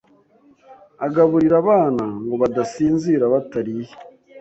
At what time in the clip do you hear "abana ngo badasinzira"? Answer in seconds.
1.63-3.23